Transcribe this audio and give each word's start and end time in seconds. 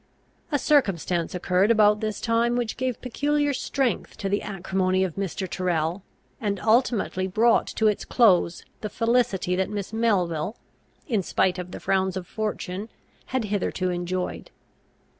A 0.51 0.57
circumstance 0.57 1.35
occurred 1.35 1.69
about 1.69 1.99
this 1.99 2.19
time 2.19 2.55
which 2.55 2.75
gave 2.75 2.99
peculiar 3.03 3.53
strength 3.53 4.17
to 4.17 4.29
the 4.29 4.41
acrimony 4.41 5.03
of 5.03 5.13
Mr. 5.13 5.47
Tyrrel, 5.47 6.01
and 6.39 6.59
ultimately 6.61 7.27
brought 7.27 7.67
to 7.67 7.85
its 7.85 8.03
close 8.03 8.65
the 8.79 8.89
felicity 8.89 9.55
that 9.55 9.69
Miss 9.69 9.93
Melville, 9.93 10.57
in 11.07 11.21
spite 11.21 11.59
of 11.59 11.69
the 11.69 11.79
frowns 11.79 12.17
of 12.17 12.25
fortune, 12.25 12.89
had 13.27 13.43
hitherto 13.45 13.91
enjoyed. 13.91 14.49